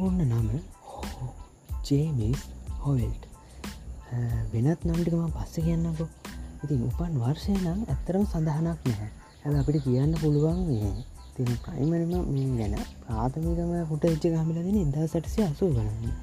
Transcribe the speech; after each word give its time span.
සම්පූර්ණ 0.00 0.30
නම 0.34 0.48
ජේමිස් 1.84 2.42
හොවල්ට් 2.80 3.24
වෙනත් 4.52 4.84
නම්ටිකම 4.84 5.24
පස්ස 5.34 5.56
කියන්නකෝ. 5.58 6.06
ඉතින් 6.64 6.84
උපන් 6.86 7.18
වර්ෂය 7.22 7.56
නම් 7.56 7.80
ඇත්තරම 7.84 8.24
සඳහනක් 8.24 8.86
නැහැ. 8.86 9.10
ඇ 9.42 9.58
අපිට 9.58 9.78
කියන්න 9.84 10.14
පුළුවන් 10.14 10.62
තින 11.34 11.50
ප්‍රයිමරම 11.64 12.14
මේ 12.28 12.48
ගැන. 12.60 12.76
ප්‍රාථමිකම 13.02 13.74
පුට 13.90 14.06
එච්ච 14.06 14.24
ගමිලදින 14.28 14.78
ඉදා 14.78 15.06
සටසය 15.06 15.44
අසු 15.44 15.68
ගන්න 15.68 16.16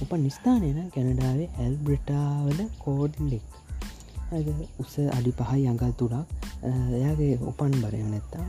උප 0.00 0.14
නිස්ථානයන 0.18 0.80
කැනඩාවේ 0.90 1.50
ඇල් 1.56 1.74
බ්‍රටාවල 1.84 2.60
කෝඩ්ලික් 2.80 3.44
උස 4.80 4.94
අඩි 5.12 5.36
පහයි 5.38 5.68
අඟල් 5.68 5.94
තුරක් 5.96 6.41
එයාගේ 6.64 7.34
උපන් 7.44 7.74
බරය 7.78 8.02
නැත්තා 8.04 8.46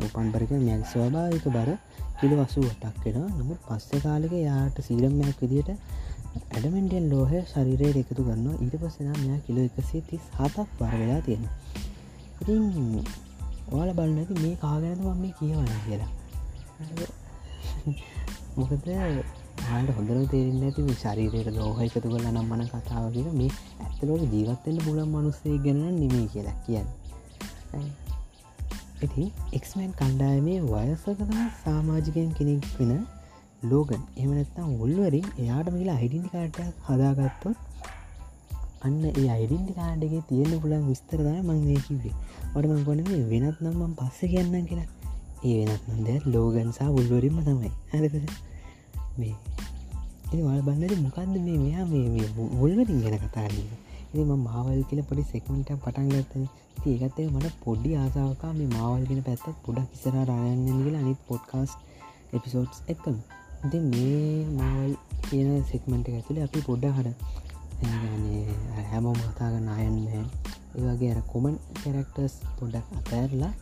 උපන් 0.00 0.28
බරක 0.30 0.52
මැල් 0.58 0.82
ස්වභාවික 0.86 1.46
බර 1.50 1.70
කිලි 2.18 2.34
වසු 2.36 2.60
වටක් 2.62 2.96
කෙන 3.04 3.18
නමුත් 3.34 3.60
පස්ස 3.66 4.02
කාලක 4.02 4.34
යාට 4.40 4.76
සීරම්මයක් 4.82 5.38
විදියට 5.40 5.70
ඇඩමෙන්ටියන් 6.50 7.06
ලෝහ 7.08 7.32
ශරිරයට 7.44 7.98
එකතු 7.98 8.22
කරන්න 8.22 8.48
ඊට 8.56 8.76
පස්සෙන 8.78 9.14
මෙයා 9.16 9.44
කිලෝ 9.46 9.64
එකසේ 9.70 10.02
තිස් 10.08 10.24
හතක් 10.36 10.68
බර 10.78 10.94
වෙලා 10.96 11.22
තියෙන 11.22 11.46
ඉතින් 12.40 13.04
ඕල 13.70 13.88
බලන්නති 13.92 14.34
මේ 14.36 14.56
කාගනද 14.56 15.00
මම 15.00 15.18
මේ 15.18 15.34
කියවන 15.34 15.66
කියලා. 15.84 16.10
මොකද 18.56 18.72
හට 18.72 19.90
හොඳර 19.96 20.18
තේරෙන් 20.26 20.62
ඇති 20.62 20.94
ශරීරයට 20.96 21.50
ලෝහ 21.54 21.76
එකතු 21.78 22.00
කල 22.04 22.24
නම් 22.24 22.48
මන 22.48 22.64
කතාව 22.68 23.04
කිය 23.14 23.28
මේ 23.32 23.50
ඇත්තලෝක 23.80 24.22
ජීවත්තෙන්ට 24.26 24.84
පුලන් 24.84 25.02
මනුස්සේ 25.08 25.56
ගැන 25.60 25.82
නෙමේ 25.94 26.26
කියලා 26.28 26.56
කියන්න. 26.64 26.88
ඉති 29.02 29.24
එක්මන් 29.52 29.90
කණ්ඩායමේ 29.90 30.60
වයසකතම 30.60 31.32
සාමාජිකයෙන් 31.64 32.32
කෙනෙක් 32.32 32.66
වෙන 32.78 33.06
ලෝගන්. 33.62 34.02
එමනත්තම් 34.18 34.68
උල්වරින් 34.80 35.26
එයාට 35.38 35.68
මිලා 35.72 35.96
අයිඩින්ටි 35.96 36.28
කාටයක් 36.28 36.74
හදාගත්තොත් 36.86 37.56
අන්න 38.82 39.04
ඒ 39.04 39.28
අයිඩින්ටි 39.28 39.72
කාඩගේ 39.72 40.22
තියෙන 40.28 40.60
පුලන් 40.60 40.86
විස්තරදාය 40.86 41.40
මං 41.42 41.60
මේ 41.64 41.80
කිවේ 41.88 42.14
වටම 42.54 42.84
කොන 42.84 43.02
මේ 43.08 43.22
වෙනත් 43.28 43.58
නම්මන් 43.60 43.92
පස්ස 43.94 44.20
කියන්න 44.20 44.66
කියලා. 44.66 44.88
ඒ 45.44 45.66
වෙනත් 45.66 45.84
නන්ද 45.88 46.08
ලෝගන්සා 46.26 46.88
උල්වරින්ම 46.88 47.38
තමයි. 47.42 47.70
හරිද? 47.92 48.16
මේ 49.18 49.34
ඒ 50.32 50.42
වල් 50.42 50.62
බන්නද 50.62 50.92
මොකක්ද 51.02 51.36
මේ 51.38 51.58
මෙයා 51.58 51.84
මේ 51.84 52.28
මුල්වරින් 52.36 53.00
ගැන 53.02 53.18
කතාරන්න 53.18 53.89
ඉ 54.12 54.22
මාවල් 54.24 54.80
කියල 54.82 55.00
පොඩි 55.02 55.22
සෙක්මට 55.24 55.70
පටන් 55.76 56.08
ගත්තන 56.10 56.46
ඒකත්තේ 56.84 57.26
මට 57.28 57.52
පොඩ්ඩි 57.64 57.90
ආසාාවකා 57.96 58.52
මේ 58.52 58.68
මාවල්ගෙන 58.68 59.22
පැත්තත් 59.22 59.60
පොඩක් 59.64 59.94
ඉසර 59.96 60.16
රයන්න 60.30 60.64
කියලා 60.76 61.02
අනිත් 61.04 61.20
පොඩ්කාස් 61.28 61.70
එපිසෝඩ්ස් 62.32 62.78
එක්කම. 62.88 63.16
ඉති 63.64 63.78
මේ 63.84 64.44
මාවල් 64.56 64.92
කියන 65.26 65.50
සෙක්මට 65.70 66.10
ඇතුළේ 66.10 66.44
අපි 66.44 66.60
පොඩ්ඩ 66.62 66.86
හට 66.96 67.08
හැමෝම 68.90 69.20
කතාගන්න 69.26 69.68
අයන්ම 69.70 69.96
ඒවගේ 70.08 71.10
අර 71.14 71.22
කොමන් 71.32 71.56
කැරක්ටර්ස් 71.80 72.34
පොඩක් 72.58 72.86
අතඇරලා 72.98 73.52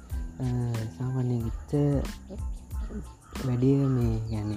සාමාන්‍ය 0.96 1.36
ගිච්ච 1.44 1.72
වැඩිය 3.46 3.80
මේ 3.88 4.14
ගැන 4.30 4.52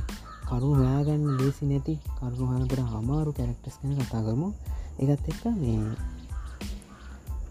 කරු 0.49 0.69
හොයාගන්න 0.73 1.25
ලේසි 1.39 1.65
නැති 1.65 1.93
කරු 2.17 2.45
හනකට 2.49 2.81
හමාරු 2.93 3.31
කැරක්ටස් 3.33 3.75
කන 3.79 3.97
කතා 3.99 4.23
කරමු. 4.23 4.49
එකත් 5.01 5.29
එක්ක 5.29 5.43
මේ 5.55 5.85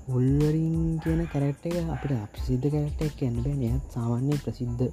උල්වරින් 0.08 0.76
කියන 1.02 1.22
කැරක්ට 1.26 1.64
එක 1.66 1.88
අපිට 1.88 2.12
අප්‍රසිද්ධ 2.16 2.66
කැරක්ටක් 2.68 3.16
කියන්න 3.16 3.40
බෑ 3.42 3.56
එයත් 3.68 3.94
සාමාන්‍ය 3.94 4.36
ප්‍රසිද්ධ 4.36 4.84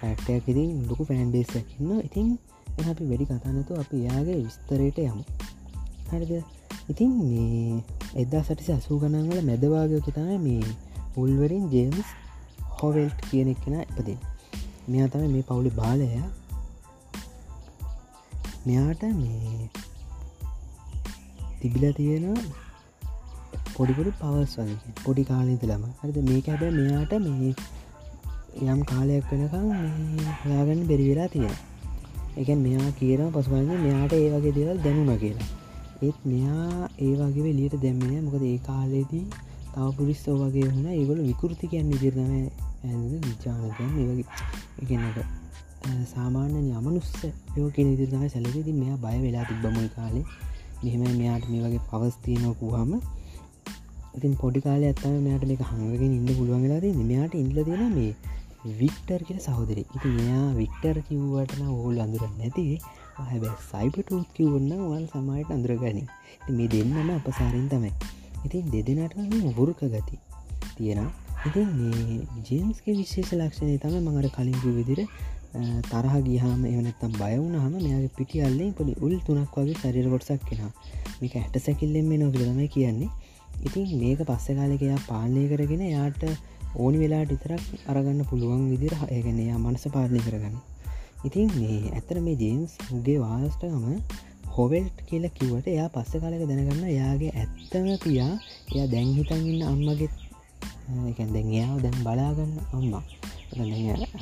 කැරක්ටයක් 0.00 0.48
ඉතින් 0.48 0.70
ලොකු 0.88 1.04
ෆෑන්බේසකින්න 1.04 1.90
ඉතින් 2.00 2.28
අපි 2.84 3.04
වැඩි 3.04 3.26
කතානතු 3.26 3.72
අපි 3.74 3.96
යාගේ 4.04 4.38
විස්තරයට 4.38 4.98
යමු. 4.98 5.24
හරිද? 6.10 6.32
ඉතින් 6.90 7.10
මේ 7.20 7.82
එදා 8.14 8.42
සටිසි 8.42 8.72
අසූ 8.72 8.98
ගණන්වල 8.98 9.40
මැදවාගය 9.42 9.98
තම 10.06 10.30
මේ 10.40 10.74
උල්වරින් 11.16 11.66
ජේම්ස් 11.70 12.08
හොවල්ට් 12.78 13.18
කියන 13.30 13.48
එක්කෙන 13.48 13.76
එපදේ 13.80 14.18
මෙයා 14.88 15.08
තම 15.08 15.26
මේ 15.30 15.42
පවුලි 15.42 15.70
බාලය. 15.70 16.06
මෙයාට 18.66 19.02
මේ 19.14 19.70
තිබිල 21.66 21.92
තියෙන 21.92 22.24
පොඩිපොඩි 23.76 24.10
පවස් 24.20 24.52
වගේ. 24.58 24.92
පොඩි 25.04 25.22
කාලෙදලම 25.24 25.82
හරිද? 26.00 26.18
මේක 26.30 26.46
හැබැ 26.46 26.70
මෙයාට 26.70 27.12
මේ 27.20 27.54
යම් 28.64 28.80
කාලයක් 28.82 29.24
වෙනකම් 29.30 29.66
හොයාගන්න 30.42 30.82
බෙරිවෙලා 30.86 31.28
තියෙන 31.28 31.56
එක 32.36 32.48
මෙයා 32.56 32.90
කියන 32.98 33.22
පසුවන්න 33.32 33.82
මෙයාට 33.82 34.12
ඒ 34.12 34.28
වගේ 34.34 34.54
දෙවල් 34.58 34.78
දැනුම 34.78 35.10
කියලා. 35.18 35.48
ඒත් 36.02 36.18
මෙයා 36.24 36.88
ඒවාගේ 36.98 37.46
වෙලියට 37.48 37.76
දැම්මෙන 37.82 38.24
මොකද 38.24 38.44
ඒ 38.44 38.58
කාලේදී 38.60 39.24
තව 39.72 39.88
පුරිස්සෝ 39.96 40.36
වගේ 40.36 40.68
වුණ. 40.68 40.88
ඒගොල 40.90 41.20
විකෘති 41.20 41.72
කියන්න 41.72 41.94
ඉදිරනම 41.96 42.32
ඇ 42.84 42.94
විචානකන් 43.24 43.92
ඒවගේ 44.02 44.28
එකනට 44.82 45.18
සාමාන්‍ය 46.06 46.58
යමනුස්ස 46.72 47.12
යෝක 47.56 47.76
නිදිරම 47.80 48.28
සැලකෙති 48.28 48.72
මෙයා 48.72 49.02
බය 49.04 49.16
වෙලා 49.22 49.44
තිබ්බමුල් 49.44 49.88
කාලේ. 49.96 50.26
මෙහෙම 50.82 51.02
මෙයාට 51.12 51.46
මේ 51.48 51.62
වගේ 51.64 51.82
පවස්තියනොකුහම 51.90 52.90
ඉතින් 54.16 54.32
පොඩි 54.34 54.60
කාල 54.60 54.82
ඇත්තම 54.82 55.16
මෙයාට 55.20 55.44
මේක 55.44 55.62
හඟගෙන 55.64 56.12
ඉන්න 56.12 56.30
පුළුවන් 56.32 56.64
වෙලාද 56.64 56.86
මෙයාට 57.02 57.34
ඉල්ල 57.36 57.58
දෙෙන 57.62 57.84
මේ 57.92 58.12
වික්ටර් 58.74 59.20
කියෙන 59.22 59.40
සහෝදර 59.40 59.78
ඉති 59.78 60.08
මෙයා 60.10 60.46
වික්ටර් 60.54 60.96
කිව්වටන 61.00 61.68
ඕල් 61.68 61.98
අඳුර 62.00 62.24
නැති. 62.32 62.64
හැබැ 63.20 63.52
සයිපටූත් 63.66 64.28
කිවන්න 64.34 64.72
වල් 64.82 65.04
සමයට 65.06 65.50
අඳුරගනි 65.50 66.04
මේ 66.50 66.68
දෙන්නම 66.68 67.12
අපසාරෙන් 67.12 67.68
තමයි. 67.68 67.92
ඉතින් 68.44 68.66
දෙදෙනට 68.72 69.14
වුරුක 69.56 69.80
ගති 69.86 70.16
තියෙන 70.76 71.08
ඉතින් 71.44 71.68
මේ 71.72 72.18
ජේම්ස්ගේ 72.48 72.94
විශේෂ 72.94 73.32
ලක්ෂණය 73.32 73.78
තම 73.78 73.96
මඟට 73.98 74.34
කලින්ගු 74.34 74.70
විදිර 74.78 75.00
තරහ 75.90 76.14
ගිහාම 76.22 76.60
එවනත්තම් 76.64 77.12
බයවුණ 77.14 77.56
හම 77.56 77.74
මෙයාගේ 77.76 78.12
පිටි 78.16 78.42
අල්ලෙන් 78.42 78.72
පොඩි 78.72 78.92
උල් 79.00 79.14
තුනක් 79.26 79.56
වගේ 79.56 79.78
සරිර 79.82 80.08
කොටසක් 80.12 80.44
කෙන 80.48 80.62
මේක 81.20 81.34
ඇට 81.36 81.56
සැකිල්ලෙන් 81.58 82.06
මේ 82.10 82.18
නොකරමයි 82.18 82.68
කියන්නේ. 82.68 83.10
ඉතින් 83.64 83.88
මේක 84.02 84.20
පස්ස 84.22 84.46
කාලෙකයා 84.58 85.00
පාලනය 85.08 85.44
කරගෙන 85.48 85.84
යාට 85.88 86.22
ඕනි 86.76 86.98
වෙලාට 87.02 87.32
ඉතරක් 87.32 87.62
අරගන්න 87.88 88.22
පුළුවන් 88.30 88.64
විදිර 88.72 88.94
ඒගැනයා 89.08 89.58
මනස 89.58 89.84
පාලනය 89.94 90.20
කරගන්න. 90.20 90.56
ඉතින් 91.24 91.48
මේ 91.58 91.78
ඇතර 91.92 92.20
මේ 92.20 92.40
ජේම්ස් 92.42 92.72
උගේ 92.92 93.18
වාස්ටගම 93.18 93.86
හොවෙල්ට් 94.56 94.98
කියලා 95.08 95.36
කිවට 95.38 95.66
එයා 95.68 95.88
පස්ස 95.88 96.22
කාලක 96.22 96.44
දැනගන්න 96.50 96.84
යාගේ 96.90 97.32
ඇත්තම 97.34 97.88
පියා 98.04 98.32
එයා 98.74 98.88
දැන් 98.92 99.10
හිතන්ඉන්න 99.16 99.68
අම්මගෙත් 99.70 100.14
දැන් 101.16 101.48
එයා 101.52 101.78
දැන් 101.78 101.98
බලාගන්න 102.02 102.54
අම්මා. 102.72 103.04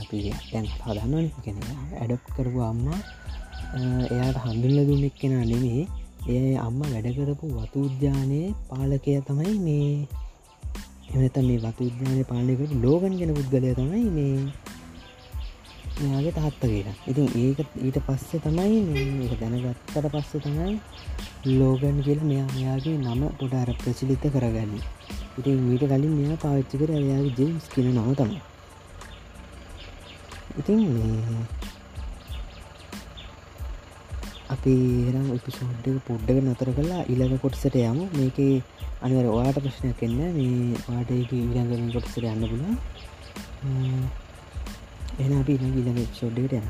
අපි 0.01 0.19
දැන් 0.53 0.67
හදන්නන 0.77 1.29
කෙන 1.45 1.59
ඇඩප් 2.01 2.25
කරපු 2.37 2.61
අම්මා 2.63 3.01
එයාට 4.11 4.39
හඳුල්ල 4.45 4.79
දුන්නෙක් 4.87 5.15
කෙන 5.15 5.35
නෙමේ 5.43 5.85
ඒ 6.27 6.57
අම්ම 6.57 6.79
වැඩකරපු 6.83 7.47
වතු 7.55 7.79
උද්‍යානයේ 7.81 8.55
පාලකය 8.69 9.17
තමයි 9.21 9.55
මේ. 9.59 10.07
එමනත 11.15 11.37
මේ 11.39 11.59
වතු 11.59 11.83
උද්‍යානය 11.85 12.23
පාලනකට 12.25 12.73
ලෝගන් 12.85 13.15
ගෙන 13.19 13.33
පුද්ගලය 13.35 13.73
තමයි 13.75 14.05
මේ. 14.11 14.39
මෙයාගේ 16.01 16.33
තාත්ත 16.33 16.63
කියලා. 16.63 16.97
ඉතින් 17.07 17.29
ඒක 17.37 17.59
ඊට 17.79 17.99
පස්සේ 18.07 18.41
තමයි 18.41 18.81
මේ 18.89 19.37
දැනගත්තට 19.43 20.09
පස්සේ 20.15 20.41
තමයි 20.41 20.73
ලෝගන් 21.59 21.99
කියල 22.03 22.21
මෙයා 22.23 22.49
මෙයාගේ 22.57 22.97
නම 22.97 23.23
පොඩ 23.39 23.55
අර 23.55 23.71
ප්‍රචිලිත 23.83 24.25
කරගන්න. 24.33 24.73
ඉතින් 25.39 25.63
මීට 25.67 25.85
කලින් 25.85 26.15
මෙයා 26.21 26.43
පාච්චි 26.43 26.77
කර 26.77 26.91
එයාගේ 26.95 27.37
ජෙම්ස් 27.39 27.65
කියන 27.75 27.93
නම 27.93 28.11
තමයි. 28.15 28.41
ඉතින් 30.55 30.81
අපි 34.55 34.75
එනම් 35.11 35.27
එපිසෝඩ්ඩක 35.35 35.97
පොඩ්ඩක 36.07 36.39
නතර 36.43 36.69
කලා 36.77 37.03
ඉලක 37.09 37.35
කොටසට 37.43 37.77
යම. 37.81 37.99
මේක 38.13 38.39
අනිවර 39.03 39.27
ඔයාට 39.29 39.59
ප්‍රශ්නයක් 39.59 40.03
එන්න 40.03 40.15
මේ 40.37 40.79
වාටක 40.85 41.33
ඉරඟමින් 41.35 41.91
කොටසට 41.91 42.23
යන්න 42.25 42.45
පුල 42.45 42.63
එන 45.19 45.33
අපි 45.41 45.53
ඉ 45.57 45.71
ඉලඟ 45.81 46.01
ෂෝඩ්ඩට 46.09 46.55
යන 46.55 46.67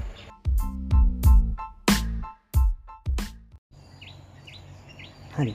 හරි. 5.35 5.55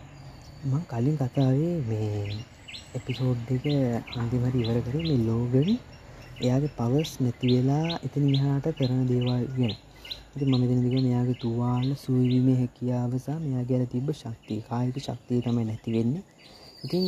මං 0.66 0.84
කලින් 0.88 1.18
කතාවේ 1.18 1.76
මේ 1.88 2.44
එපිසෝඩ් 2.96 3.48
එක 3.56 3.66
අන්තිමට 4.18 4.56
ඉවර 4.56 4.78
කර 4.86 4.96
මේ 5.02 5.24
ලෝගන 5.26 5.70
එයාගේ 6.40 6.76
පවස් 6.78 7.12
නැති 7.20 7.46
වෙලා 7.50 7.88
එතන 8.06 8.26
හාට 8.38 8.66
කරන 8.78 9.02
දේවල් 9.08 9.46
ගෙන. 9.56 9.76
ඉති 10.32 10.46
මම 10.46 10.64
දෙනදික 10.64 10.96
මෙයාගේ 11.00 11.38
තුවාල 11.38 11.88
සුවීමේ 11.98 12.58
හැකියාවසා 12.58 13.38
මෙයා 13.40 13.64
ගැල 13.66 13.84
තිබ 13.88 14.08
ශක්තිය 14.14 14.60
කායික 14.64 14.98
ශක්තිය 15.02 15.40
තමයි 15.42 15.64
නැතිවෙන්න 15.66 16.16
ඉතින් 16.84 17.06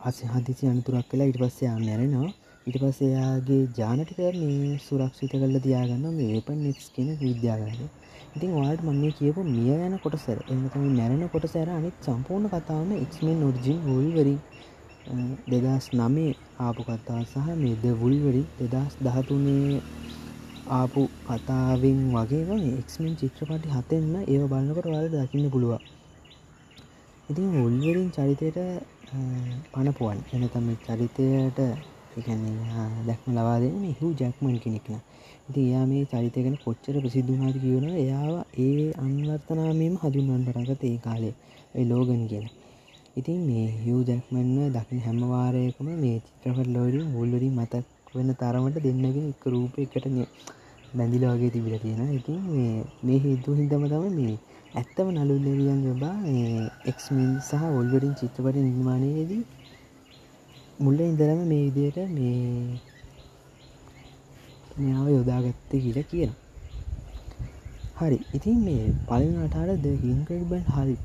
අස 0.00 0.16
හදිසි 0.26 0.64
අනතුරක් 0.66 1.06
කලා 1.08 1.26
ඉට 1.26 1.38
පස්සේ 1.38 1.72
යන්න 1.72 1.90
ඇරෙනවා 1.90 2.30
ඉට 2.66 2.76
පස්ස 2.76 3.00
එයාගේ 3.02 3.60
ජානටික 3.74 4.18
මේ 4.38 4.72
සුරක්ෂිත 4.80 5.32
කල්ල 5.32 5.56
තියාගන්න 5.60 6.06
මේ 6.12 6.30
වේපන් 6.30 6.58
නික්ස් 6.62 6.86
කියෙන 6.94 7.10
විද්‍යාගන්න 7.20 7.86
ඉතින් 8.30 8.50
වාට 8.54 8.82
මම 8.82 9.04
කියපු 9.14 9.44
මිය 9.46 9.70
යන 9.78 9.94
කොට 9.98 10.16
සැර 10.18 10.38
එමතම 10.46 10.84
මැරෙන 10.92 11.22
කොට 11.28 11.46
සැර 11.48 11.68
අනිත් 11.70 11.96
සම්පූර්ණ 12.02 12.50
කතාවම 12.50 12.90
එක්මෙන් 12.96 13.40
ඔර්ජින් 13.44 13.78
හොල්වරින් 13.86 14.40
දෙදස් 15.50 15.86
නමේ 15.92 16.32
ආපු 16.58 16.80
කතා 16.82 17.22
සහ 17.24 17.46
මේද 17.56 17.84
වුල්වරි 18.00 18.42
දෙදස් 18.60 18.92
දහතුනේ 19.00 19.82
ආපු 20.70 21.02
කතාවෙන් 21.28 22.00
වගේ 22.14 22.58
එක්මෙන් 22.72 23.14
චිත්‍රපටි 23.16 23.68
හතෙන්න්න 23.68 24.14
ඒව 24.24 24.42
බලන්නකොට 24.46 24.86
වල 24.86 25.06
දකින්න 25.14 25.50
පුළුවන්. 25.50 25.82
ඉතින් 27.28 27.48
උල්වරින් 27.58 28.08
චරිතයට 28.10 28.58
පණපුුවන් 29.72 30.18
එනතම 30.34 30.68
චරිතයට 30.84 31.58
දැක්ම 33.06 33.30
ලවාදන 33.30 33.84
හු 33.98 34.06
ජැක්මන් 34.14 34.56
කෙනෙක්න 34.58 34.96
ඉති 35.48 35.60
එයා 35.60 35.84
මේ 35.86 36.04
චරිතගෙන 36.04 36.56
කොච්චර 36.64 36.96
ප්‍රසිද්ධනාද 37.02 37.56
කියවන 37.56 37.86
එයාව 37.96 38.34
ඒ 38.58 38.86
අන්වර්තනාමීම 38.98 39.94
හඳුන්වන් 40.02 40.42
පටගත 40.46 40.82
ඒ 40.84 40.98
කාලේ. 40.98 41.34
ඒ 41.74 41.84
ලෝගන් 41.84 42.22
කියලා. 42.30 42.52
ඉතින් 43.16 43.40
මේ 43.42 43.66
හිව් 43.76 43.96
ජැක්මන්ව 44.02 44.66
දකින 44.74 45.00
හැමවාරයකම 45.00 45.88
මේ 45.96 46.16
චිත්‍රපට 46.26 46.68
ලෝඩින් 46.68 47.06
මුල්වරින් 47.08 47.54
මතක් 47.54 48.14
වෙන 48.14 48.30
තරමට 48.34 48.76
දෙන්නගෙන 48.80 49.16
එක 49.24 49.42
රූප 49.46 49.74
එකට 49.78 50.06
බැඳිලාගේ 50.92 51.50
තිබිල 51.50 51.74
තියෙන 51.78 52.10
ඉතින් 52.10 52.38
මේ 53.02 53.18
හිතු 53.18 53.56
හිදම 53.58 53.84
තම 53.86 54.04
මේ 54.10 54.34
ඇත්තම 54.72 55.08
නලු 55.14 55.36
දෙවියන් 55.38 55.80
ජබා 55.86 56.16
එක්මින් 56.90 57.32
සහ 57.40 57.62
ඔල්වරින් 57.72 58.14
චිත්‍රපට 58.14 58.58
නිර්මාණයේදී 58.58 59.42
මුල්ල 60.80 61.00
ඉඳරම 61.02 61.40
මේ 61.44 61.64
විදියට 61.66 61.98
මේ 62.10 62.78
මෙයාව 64.76 65.08
යොදාගත්ත 65.10 65.72
කියල 65.72 65.98
කියන 66.10 66.32
හරි. 67.96 68.18
ඉතින් 68.36 68.58
මේ 68.60 68.84
පලනටාට 69.08 69.82
ද 69.82 69.96
හින්ක්‍රඩබන් 70.02 70.62
හල්ක් 70.74 71.04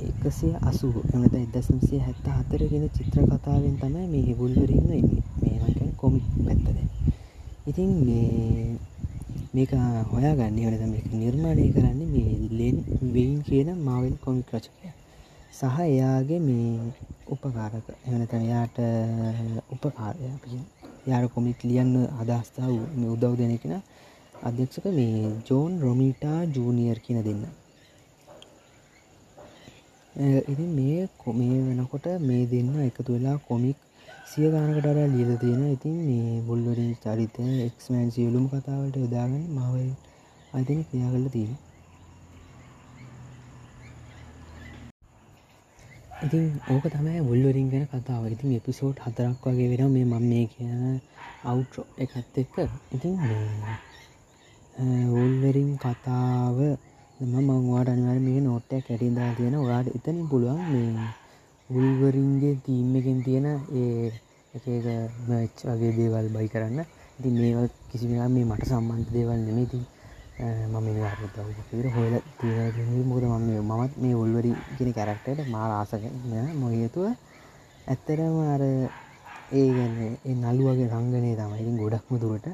එකසිය 0.00 0.54
අසු 0.62 0.88
එමත 1.12 1.34
එදසම්සිය 1.36 2.00
හැත්ත 2.00 2.26
හතරගෙන 2.30 2.88
චිත්‍ර 2.90 3.22
කතාවෙන් 3.24 3.76
තමයි 3.80 4.06
මේ 4.06 4.24
හිබුල්වරන්න 4.28 4.90
මේකැන් 4.90 5.92
කොමික් 5.96 6.26
පැත්තද 6.38 6.78
ඉතින් 7.66 7.90
මේ 8.06 8.76
මේක 9.54 9.70
හොයා 10.10 10.34
ගන්න 10.34 10.56
වනත 10.58 10.86
මේක 10.86 11.06
නිර්මාණය 11.14 11.66
කරන්න 11.72 12.00
මේ 12.06 12.32
ලෙන් 12.50 12.76
වෙයින් 13.14 13.40
කියන 13.42 13.68
මාවල් 13.78 14.14
කොමික් 14.20 14.48
රචකය. 14.52 14.88
සහ 15.52 15.76
එයාගේ 15.84 16.40
මේ 16.40 16.68
උපකාරක 17.26 17.86
එවනත 18.06 18.32
යාට 18.44 18.76
උපකාරය 19.74 20.28
යාර 21.06 21.24
කොමික් 21.28 21.58
ලියන්න 21.62 21.94
අදස්ථාව 22.20 22.74
උදව් 23.08 23.32
දෙනෙකෙන 23.36 23.74
අධ්‍යක්ෂක 24.42 24.86
මේ 24.90 25.18
ජෝන් 25.48 25.72
රොමිටා 25.80 26.38
ජූනියර් 26.54 26.98
කියන 26.98 27.20
දෙන්න. 27.22 27.42
ඉතින් 30.14 30.70
මේ 30.70 31.08
කොමේ 31.18 31.58
වෙනකොට 31.66 32.06
මේ 32.20 32.42
දෙන්න 32.46 32.70
එකතු 32.80 33.10
වෙලා 33.10 33.36
කොමික් 33.40 33.78
සිය 34.26 34.46
ගානකටර 34.48 34.98
ලියල 35.08 35.30
තියෙන 35.38 35.62
ඉතින් 35.68 35.96
මේ 36.00 36.42
බුල්වරින් 36.42 36.92
චරිතය 37.02 37.44
එක්මෑන් 37.66 38.10
සියලුම් 38.10 38.44
කතාවට 38.48 38.96
යොදාගන්න 38.96 39.44
මවල් 39.54 39.90
අතින 40.52 40.80
ක්‍රියා 40.86 41.14
කල 41.14 41.26
තියෙන 41.28 41.54
ඉතින් 46.24 46.44
ඕක 46.66 46.84
තමයි 46.86 47.20
බුල්වරින් 47.20 47.68
ගැන 47.68 47.86
කතාව. 47.86 48.22
ඉතින් 48.26 48.56
එපිසෝට් 48.56 48.96
හතරක් 48.98 49.44
වගේ 49.44 49.68
වෙන 49.70 49.92
මේ 49.92 50.06
මම 50.06 50.24
මේ 50.24 50.46
කියන 50.46 51.00
අවුට්‍රෝ 51.44 51.86
එකත් 51.98 52.34
එක්ක. 52.34 52.56
ඉතින් 52.92 53.14
වුල්වරින් 55.08 55.70
කතාව 55.76 56.58
මම 57.20 57.34
මංවාට 57.40 57.44
අනිවර 57.44 57.44
මේ 57.44 57.53
නෝට්ටයක් 58.94 59.14
කැටින්දා 59.14 59.34
තියෙන 59.34 59.54
ඔයාට 59.56 59.88
එතනින් 59.88 60.28
පුළුවන් 60.28 60.60
මේ 60.66 61.08
උල්වරින්ගේ 61.70 62.60
තීම් 62.64 62.96
එකෙන් 62.96 63.22
තියෙන 63.22 63.46
ඒ 63.72 64.12
එක 64.54 64.64
මච් 65.28 65.58
වගේ 65.68 65.92
දේවල් 65.92 66.26
බයි 66.28 66.48
කරන්න. 66.48 66.80
ඉති 67.18 67.30
මේ 67.30 67.68
කිසිලා 67.90 68.28
මේ 68.28 68.44
මට 68.44 68.64
සම්බන්ධ 68.64 69.12
දේවල් 69.12 69.40
නෙමේති 69.40 69.80
මම 70.68 70.86
ර 71.76 71.86
හොල 71.88 72.14
තිය 72.38 73.04
මුද 73.04 73.22
මම 73.24 73.50
මමත් 73.62 73.92
මේ 73.96 74.14
උල්වරි 74.14 74.52
ගෙන 74.76 74.92
කැරක්ටට 74.92 75.48
මාර 75.48 75.70
ආසකන 75.70 76.04
මොහේතුව 76.54 77.06
ඇත්තරම 77.86 78.36
අර 78.46 78.62
ඒ 79.52 79.68
ගන්න 79.68 80.16
ඒ 80.24 80.34
නල්ුවගේ 80.34 80.88
රංගනය 80.88 81.32
තමයි. 81.34 81.78
ගොඩක්ම 81.78 82.14
දුරට 82.16 82.46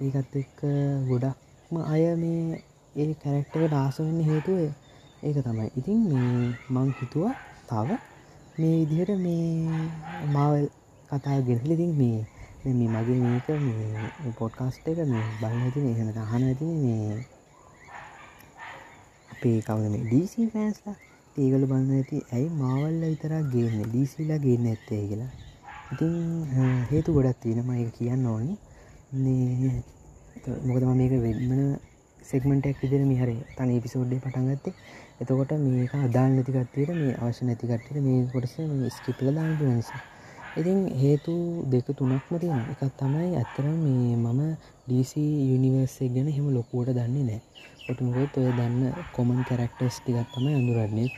ඒකත් 0.00 0.32
එක්ක 0.36 0.58
ගොඩක්ම 1.08 1.74
අය 1.84 2.04
මේ 2.16 2.64
ඒ 2.94 3.14
කැරක්ටකට 3.14 3.74
ආසවෙන්න 3.74 4.20
හේතුව 4.24 4.60
ඒක 5.26 5.38
තමයි. 5.40 5.66
ඉතින් 5.78 5.98
මේ 6.06 6.48
මං 6.74 6.88
හිතුව 6.98 7.24
තව 7.68 7.88
මේ 8.58 8.76
ඉදිහට 8.82 9.12
මේ 9.18 9.46
මාවල් 10.32 10.66
කතා 11.10 11.38
ගෙනලිතින් 11.42 11.92
මේ 11.94 12.18
මේ 12.64 12.88
මගේ 12.88 13.18
මේක 13.20 13.48
මේ 13.60 14.34
පොඩ්කාස්ට 14.38 14.86
එක 14.86 15.00
මේ 15.06 15.24
බලනතින 15.40 15.86
එහෙම 15.86 16.08
අහන 16.18 16.42
ඇතින 16.44 16.72
මේ 16.82 17.16
අපේ 19.30 19.58
කවද 19.62 19.90
මේ 19.92 20.04
ඩීසි 20.04 20.46
පෑන්ස්ලා 20.52 20.96
ඒගල 21.36 21.64
බන්න 21.64 21.90
ඇති 21.94 22.18
ඇයි 22.28 22.48
මාවල්ල 22.54 23.02
විතරක් 23.02 23.50
ගේන්න? 23.52 23.82
ඩීසිලා 23.82 24.38
ගේන්න 24.38 24.66
ඇත්තේ 24.66 25.02
කියලා. 25.08 25.32
ඉතින් 25.92 26.14
හේතු 26.90 27.10
ගොඩත් 27.12 27.40
තියෙනම 27.42 27.70
එක 27.74 27.90
කියන්න 27.98 28.26
ඕනි. 28.26 28.54
මොකදම 30.64 30.90
මේක 30.94 31.14
වෙද්මන 31.20 31.60
සෙක්මටක් 32.22 32.80
විදිර 32.82 33.02
මිහර 33.04 33.30
තන 33.56 33.70
පිසෝඩ්ඩේ 33.80 34.20
පටන්ගත්තේ 34.20 34.74
එතකොට 35.20 35.52
මේක 35.64 35.92
අදාල් 35.98 36.30
නැතිකට්ටයට 36.30 36.90
මේ 36.94 37.14
අවශ්‍ය 37.18 37.42
නැතිකට්ට 37.44 37.96
මේ 38.00 38.20
කොටස 38.32 38.54
ස්කිපල 38.96 39.28
දාන්නට 39.30 39.62
නිසා. 39.70 40.00
ඉතින් 40.56 40.78
හේතු 40.94 41.34
දෙක 41.66 41.86
තුනක්ම 41.90 42.34
තියෙන 42.36 42.62
එකත් 42.72 42.92
තමයි 42.98 43.30
ඇත්තරම් 43.34 43.76
මේ 43.78 44.16
මම 44.16 44.40
DC 44.88 45.12
යුනිවර්සේ 45.50 46.08
ගැන 46.08 46.28
හෙම 46.30 46.46
ලොකුවට 46.50 46.96
දන්නේ 46.96 47.24
නෑ 47.24 47.40
ඔටමුකොත් 47.88 48.36
ඔය 48.36 48.50
දන්න 48.52 48.82
කොමන් 49.14 49.40
කැරක්ටර්ස් 49.48 49.96
ටිකත් 49.98 50.28
තමයි 50.34 50.54
අඳුරන්නේ. 50.54 51.10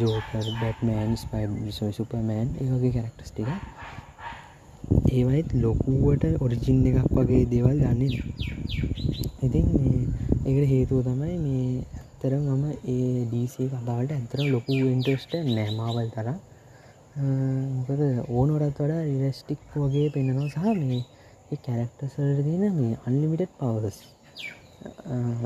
ජෝකර් 0.00 0.46
බැට්මෑන් 0.60 1.16
ස්පයි 1.16 1.92
සුපමෑන් 1.92 2.48
ඒවගේ 2.60 2.92
කැරක්ටස් 2.92 3.30
ටික. 3.30 3.48
ඒවයිත් 5.10 5.48
ලොකුවට 5.56 6.24
ඔරිජින් 6.40 6.78
එකක් 6.88 7.08
වගේ 7.16 7.44
දේවල් 7.50 7.78
දන්නේ 7.82 8.20
ඉතින් 9.42 9.66
ඒකට 10.44 10.68
හේතුව 10.72 11.00
තමයි 11.04 11.36
මේ 11.38 11.95
ඇත්තර 12.16 12.34
මම 12.38 12.64
ඒ 12.86 13.24
ඩීසේ 13.24 13.66
කතාවට 13.70 14.12
ඇතර 14.12 14.40
ලොකු 14.46 14.74
ඉන්ට්‍රස්ට 14.86 15.32
නෑමාවල් 15.48 16.08
තර 16.14 16.28
මොකද 17.78 18.00
ඕනොරත් 18.30 18.78
වඩා 18.78 19.02
රිලස්ටික් 19.04 19.60
වගේ 19.74 20.08
පෙන්න්නනවා 20.08 20.48
සහ 20.48 20.78
මේ 20.80 21.02
ඒ 21.46 21.58
කැරක්ටසල්ට 21.58 22.40
තියෙන 22.40 22.74
මේ 22.74 22.98
අන්ලිමිටඩ් 23.06 23.52
පවස් 23.58 23.98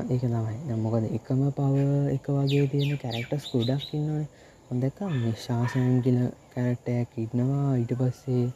ඒක 0.07 0.23
තමයි. 0.25 0.77
මොකද 0.79 1.05
එකම 1.11 1.43
පව 1.53 1.77
එක 2.09 2.31
වගේ 2.31 2.65
තියෙන 2.69 2.99
කැරක්ටස් 2.99 3.51
ගොඩක් 3.53 3.91
ඉන්නවන. 3.93 4.25
හොඳක 4.69 5.01
මේ 5.15 5.37
ශාසනන් 5.41 6.03
කියල 6.05 6.21
කැරක්ටයක් 6.53 7.19
ඉන්නවා. 7.19 7.69
ඊට 7.77 7.97
පස්සේ 7.99 8.47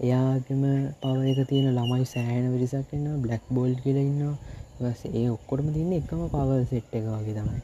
එයාගම 0.00 0.62
පව 1.00 1.18
එක 1.32 1.40
තියෙන 1.48 1.70
ළමයි 1.72 2.06
සෑහන 2.08 2.50
විරිසක් 2.52 2.96
ඉන්න 2.96 3.08
බ්ලක් 3.22 3.44
බෝල්් 3.50 3.72
කියලඉන්නවා 3.82 4.59
ස 4.80 5.02
ඒ 5.12 5.28
ඔක්කොටම 5.28 5.68
තින්න 5.70 5.92
එකම 5.92 6.20
පවල් 6.28 6.62
සෙට් 6.64 6.94
එක 6.94 7.04
වගේ 7.06 7.34
තමයි. 7.36 7.60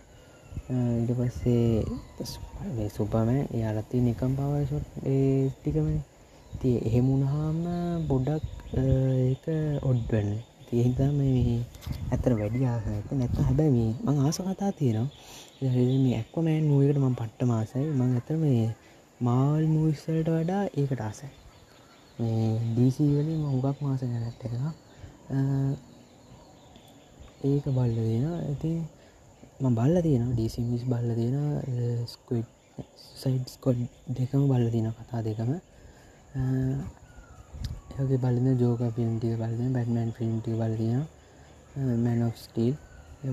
ඉට 1.01 1.11
පස්සේ 1.15 2.89
සුපම 2.89 3.31
යාලත්ති 3.55 4.01
නිකම් 4.01 4.33
පවල්ෂොට් 4.35 4.87
ඒ 5.07 5.49
ටිකම 5.55 5.89
තිය 6.61 6.77
එහෙමුණහාම 6.81 7.59
බොඩ්ඩක් 8.09 8.45
ඒක 8.75 9.47
ඔඩ්වන්න 9.83 10.31
තියහිතා 10.69 11.11
මේ 11.13 11.57
ඇතර 12.11 12.33
වැඩි 12.35 12.67
ආසත 12.67 13.11
නැත්ත 13.13 13.41
හැබැයි 13.41 13.89
මං 14.05 14.17
ආස 14.21 14.39
කතා 14.43 14.73
තියෙනවා. 14.73 15.09
මේ 15.99 16.15
ඇක්වමෑන් 16.15 16.65
මූයකට 16.65 16.99
මං 16.99 17.15
පට්ට 17.15 17.43
මාසයි 17.45 17.89
මං 17.91 18.15
ඇතර 18.15 18.37
මේ 18.37 18.63
මාල් 19.21 19.65
මූස්සලට 19.67 20.29
වඩා 20.29 20.63
ඒකට 20.75 21.01
ආසයි. 21.01 21.31
ඩීසිවලින් 22.19 23.45
හුගක් 23.47 23.79
මාස 23.81 24.01
ගැනැට් 24.03 24.45
එක 24.45 24.53
ඒක 27.45 27.65
බල්ල 27.67 27.95
දෙෙන 27.99 28.27
ඇති 28.33 28.73
බල්ල 29.61 29.97
තියෙන 30.03 30.29
ඩීසිමිස් 30.33 30.85
බල්ල 30.85 31.09
දෙෙන 31.19 31.37
ස්කයිඩ් 32.07 32.49
සයිඩ් 33.17 33.47
ස්කොඩ් 33.49 33.79
දෙකම 34.09 34.43
බල්ල 34.51 34.67
තින 34.71 34.89
කතා 34.93 35.21
දෙකම. 35.23 35.51
ඒගේ 37.97 38.19
බලන 38.19 38.47
ජෝක 38.61 38.81
පිල්ටිය 38.97 39.37
බලන 39.37 39.73
බැටමන් 39.73 40.11
ෆිල්ම්ටි 40.17 40.53
බලදින 40.53 41.01
මැන් 42.05 42.23
of 42.27 42.37
ස්ටීල් 42.37 42.75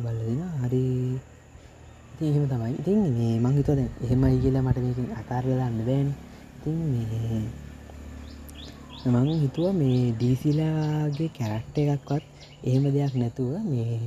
බලදින 0.06 0.42
හරි. 0.62 0.86
එහෙම 2.22 2.46
තමයි. 2.48 2.72
ඉතින් 2.80 3.00
මේ 3.18 3.36
මංහිතොද 3.40 3.80
එහෙමයි 3.80 4.38
කියලා 4.44 4.64
මට 4.64 4.80
මේක 4.86 5.00
අතාරලන්න 5.22 5.80
බෑන්. 5.88 6.10
ඉතින් 6.58 6.78
මේ 6.92 7.42
මං 9.04 9.26
හිතුව 9.36 9.74
මේ 9.76 10.12
ඩීසිලාගේ 10.12 11.26
කැරක්ට 11.30 11.78
එකක්වත් 11.78 12.24
එහෙම 12.64 12.86
දෙයක් 12.88 13.16
නැතුව 13.16 13.50
මේ 13.64 13.98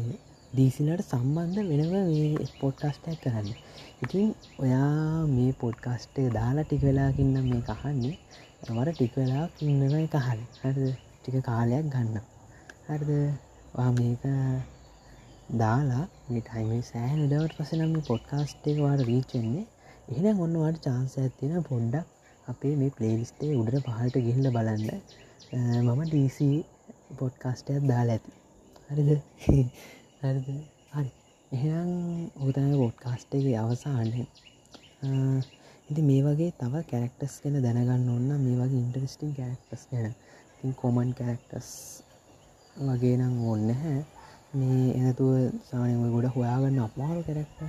ඩීසිලට 0.52 1.02
සම්බන්ධ 1.04 1.58
වෙනව 1.70 1.92
මේ 1.92 2.46
පොඩ්කාස්ටයක් 2.60 3.18
කරන්න. 3.22 3.50
ඉතින් 4.02 4.28
ඔයා 4.58 5.26
මේ 5.26 5.52
පොඩ්කාස්ටේ 5.60 6.26
දාලා 6.30 6.64
ටික 6.64 6.82
වෙලාකින්න 6.82 7.36
මේ 7.42 7.60
කහන්නේ 7.68 8.14
මට 8.70 8.94
ටික 8.94 9.12
වෙලා 9.16 9.44
ඉන්නව 9.62 9.94
කහල් 10.14 10.40
හරද? 10.60 10.80
ටික 11.18 11.36
කාලයක් 11.44 11.86
ගන්න. 11.92 12.16
හරිද? 12.86 13.12
මේක 13.98 14.24
දාලා 15.60 16.04
මේ 16.28 16.42
ටයිම 16.42 16.82
සෑහන 16.82 17.22
දවට 17.28 17.56
පසනම් 17.58 17.90
මේ 17.92 18.08
පොඩ්කාස්ටේ 18.10 18.80
වාට 18.80 19.06
රීච්චෙන්නේ 19.08 19.66
එහෙන 20.10 20.44
ඔන්නවාට 20.44 20.84
චාන්ස 20.84 21.18
ඇත්තින 21.18 21.56
පොඩ්ඩක් 21.64 22.15
අපේ 22.46 22.74
මේ 22.76 22.90
පලේලිස්ටේ 22.90 23.52
උඩට 23.54 23.86
පහට 23.86 24.20
ගිහිල්ල 24.20 24.48
බලන්න. 24.50 24.84
මම 25.84 26.00
ඩීසි 26.02 26.48
පොඩ්කාස්ටයක් 27.16 27.84
දාලා 27.84 28.16
ඇති. 28.16 28.32
හරිද? 28.90 29.10
හරිද? 30.22 30.48
හරි. 30.92 31.10
එහෙනම් 31.52 31.90
හොතම 32.38 32.72
පොඩ්කාස්ටේගේ 32.76 33.56
අවසාන්නේ 33.58 34.26
ඉති 35.88 36.02
මේ 36.02 36.22
වගේ 36.24 36.50
තව 36.56 36.74
කැරක්ටස් 36.86 37.34
ගැන 37.42 37.58
දැනගන්න 37.60 38.08
ඔන්න 38.10 38.30
මේ 38.40 38.56
වගේ 38.60 38.80
ඉන්ටරස්ටිං 38.80 39.32
කැරක්ටස් 39.34 39.82
ගැන. 39.90 40.12
ඉතින් 40.52 40.72
කොමන් 40.74 41.10
කැරක්ටස් 41.14 41.70
වගේ 42.76 43.16
නම් 43.16 43.36
ඕන්න 43.44 43.68
හැ 43.76 43.98
මේ 44.54 44.86
එනතුව 45.00 45.30
සානය 45.64 45.94
ගොඩ 46.10 46.26
හොයාගන්න 46.32 46.80
අපමාරු 46.80 47.20
කැරක්ට 47.24 47.60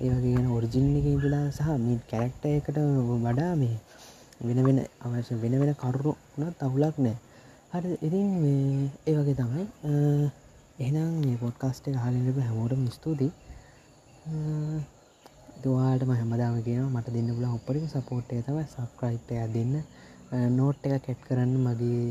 ඒවගේ 0.00 0.34
ගෙන 0.34 0.48
ඔරිජින් 0.50 0.86
එක 0.98 1.06
ඉදලා 1.08 1.46
සහ 1.50 1.68
මිට 1.80 2.04
කැරක්ට 2.08 2.44
එකට 2.48 2.78
වඩා 3.20 3.54
මේ 3.56 3.76
වෙන 4.46 4.58
වෙන 4.66 4.78
අවශ්‍ය 5.00 5.34
වෙන 5.42 5.54
වෙන 5.60 5.72
කරුණු 5.82 6.12
වනත් 6.32 6.58
අවුලක් 6.66 6.96
නෑ 6.98 7.16
හරි 7.74 7.96
ඉතින් 8.06 8.28
ඒ 9.06 9.14
වගේ 9.18 9.36
තමයි. 9.40 9.64
එහනම් 10.78 11.10
මේ 11.20 11.36
පොඩ්කාස්ට 11.42 11.86
හලිලබ 12.02 12.38
හැමෝටම 12.40 12.82
ස්තුතියි. 12.96 13.30
දවාට 15.62 16.02
මහමදාම 16.10 16.54
කියන 16.66 16.84
මට 16.86 17.14
දෙන්න 17.16 17.30
පුල 17.36 17.46
ඔපරිම 17.50 17.86
සපෝට්ය 17.86 18.42
තම 18.46 18.58
සබස්ක්‍රයිප්ය 18.64 19.40
දෙන්න. 19.56 19.74
නෝට් 20.58 20.86
එක 20.86 21.02
කැට් 21.06 21.26
කරන්න 21.26 21.56
මගේ 21.66 22.04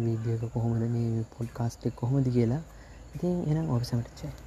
වීඩියක 0.00 0.42
කොහොමද 0.54 0.82
මේ 0.96 1.28
පොඩ්කාස්ටෙක් 1.36 1.94
කොහොමද 2.00 2.26
කියලා. 2.36 2.62
ඉතින් 3.14 3.34
එනම් 3.50 3.72
ඔබ 3.74 3.82
සමටච්චයි 3.82 4.45